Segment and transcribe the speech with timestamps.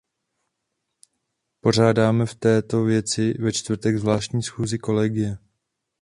[1.59, 5.35] Pořádáme v této věci ve čtvrtek zvláštní schůzi kolegia.